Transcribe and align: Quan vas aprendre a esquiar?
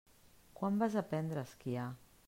Quan 0.59 0.79
vas 0.85 0.97
aprendre 1.03 1.43
a 1.43 1.45
esquiar? 1.51 1.89